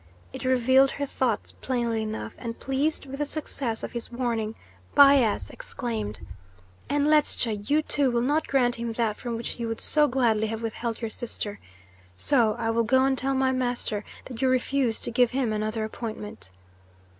[0.33, 4.55] It revealed her thoughts plainly enough, and, pleased with the success of his warning,
[4.95, 6.25] Bias exclaimed:
[6.89, 10.47] "And Ledscha, you, too, will not grant him that from which you would so gladly
[10.47, 11.59] have withheld your sister.
[12.15, 15.83] So I will go and tell my master that you refuse to give him another
[15.83, 16.49] appointment."